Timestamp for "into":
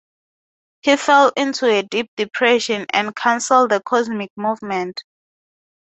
1.37-1.67